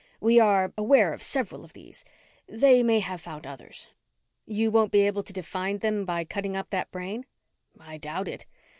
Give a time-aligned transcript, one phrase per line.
[0.19, 2.03] We are aware of several of these.
[2.47, 3.89] They may have found others."
[4.47, 7.27] "You won't be able to define them by cutting up that brain?"
[7.79, 8.47] "I doubt it.